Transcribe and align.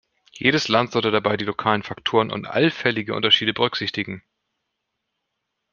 Jedes 0.31 0.67
Land 0.67 0.91
sollte 0.91 1.11
dabei 1.11 1.37
die 1.37 1.45
lokalen 1.45 1.83
Faktoren 1.83 2.31
und 2.31 2.47
allfällige 2.47 3.13
Unterschiede 3.13 3.53
berücksichtigen. 3.53 4.23